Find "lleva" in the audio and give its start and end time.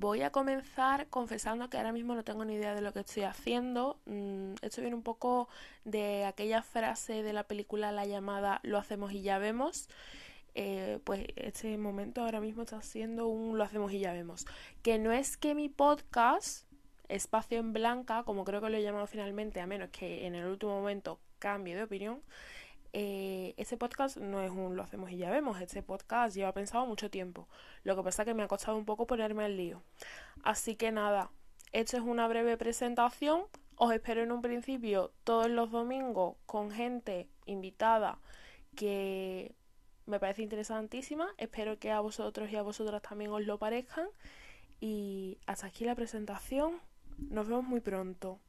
26.34-26.52